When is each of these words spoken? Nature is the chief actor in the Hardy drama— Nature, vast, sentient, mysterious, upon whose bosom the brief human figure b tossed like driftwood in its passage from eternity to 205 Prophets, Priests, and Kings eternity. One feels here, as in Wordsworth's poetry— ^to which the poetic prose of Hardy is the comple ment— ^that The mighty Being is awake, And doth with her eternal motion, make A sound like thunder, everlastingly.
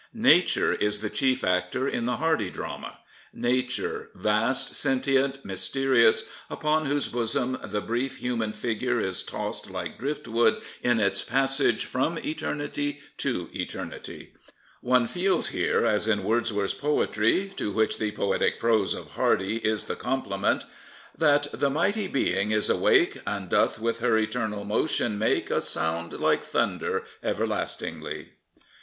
Nature 0.15 0.73
is 0.73 1.01
the 1.01 1.11
chief 1.11 1.43
actor 1.43 1.87
in 1.87 2.07
the 2.07 2.17
Hardy 2.17 2.49
drama— 2.49 2.97
Nature, 3.51 4.09
vast, 4.15 4.73
sentient, 4.73 5.45
mysterious, 5.45 6.27
upon 6.49 6.87
whose 6.87 7.07
bosom 7.09 7.55
the 7.65 7.81
brief 7.81 8.17
human 8.17 8.51
figure 8.51 8.99
b 8.99 9.13
tossed 9.27 9.69
like 9.69 9.99
driftwood 9.99 10.59
in 10.81 10.99
its 10.99 11.21
passage 11.21 11.85
from 11.85 12.17
eternity 12.17 12.99
to 13.17 13.45
205 13.49 13.51
Prophets, 13.69 13.73
Priests, 13.75 13.75
and 13.75 14.27
Kings 14.27 14.33
eternity. 14.33 14.33
One 14.81 15.07
feels 15.07 15.47
here, 15.49 15.85
as 15.85 16.07
in 16.07 16.23
Wordsworth's 16.23 16.73
poetry— 16.73 17.51
^to 17.55 17.71
which 17.71 17.99
the 17.99 18.09
poetic 18.11 18.59
prose 18.59 18.95
of 18.95 19.11
Hardy 19.11 19.57
is 19.57 19.83
the 19.83 19.95
comple 19.95 20.39
ment— 20.41 20.63
^that 21.21 21.51
The 21.51 21.69
mighty 21.69 22.07
Being 22.07 22.49
is 22.49 22.71
awake, 22.71 23.21
And 23.27 23.47
doth 23.49 23.77
with 23.77 23.99
her 23.99 24.17
eternal 24.17 24.63
motion, 24.63 25.19
make 25.19 25.51
A 25.51 25.61
sound 25.61 26.13
like 26.13 26.43
thunder, 26.43 27.03
everlastingly. 27.21 28.29